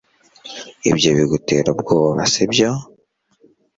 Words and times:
ibyo 0.89 1.09
bigutera 1.17 1.67
ubwoba, 1.75 2.21
sibyo 2.31 2.69